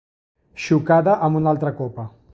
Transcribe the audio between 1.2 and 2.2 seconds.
amb una altra copa.